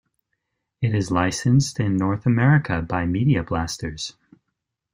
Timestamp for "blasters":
3.43-4.13